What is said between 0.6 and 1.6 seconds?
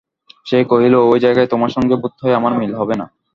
কহিল, ঐ জায়গায়